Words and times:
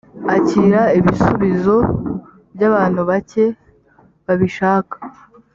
akira 0.35 0.81
ibisubizo 0.99 1.77
byabantu 2.55 3.01
bake 3.09 3.43
babishaka 4.25 4.95